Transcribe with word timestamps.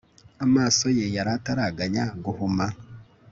amaso 0.45 0.85
ye 0.97 1.05
yari 1.15 1.31
ataraganya 1.37 2.03
guhuma 2.23 2.65